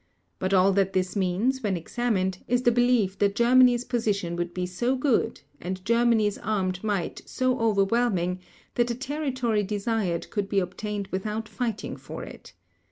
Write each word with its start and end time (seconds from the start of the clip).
But 0.39 0.51
all 0.51 0.71
that 0.71 0.93
this 0.93 1.15
means, 1.15 1.61
when 1.61 1.77
examined, 1.77 2.39
is 2.47 2.63
the 2.63 2.71
belief 2.71 3.19
that 3.19 3.35
Germany's 3.35 3.85
position 3.85 4.35
would 4.35 4.51
be 4.51 4.65
so 4.65 4.95
good, 4.95 5.41
and 5.61 5.85
Germany's 5.85 6.39
armed 6.39 6.83
might 6.83 7.21
so 7.27 7.59
overwhelming 7.59 8.39
that 8.73 8.87
the 8.87 8.95
territory 8.95 9.61
desired 9.61 10.31
could 10.31 10.49
be 10.49 10.57
obtained 10.59 11.05
without 11.11 11.47
fighting 11.47 11.97
for 11.97 12.23
it. 12.23 12.53